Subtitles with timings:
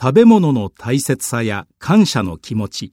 [0.00, 2.92] 食べ物の大切さや感謝の気持ち。